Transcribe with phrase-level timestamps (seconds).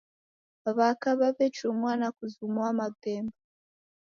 [0.77, 3.37] W'aka w'aw'echumua na kuzumua mapemba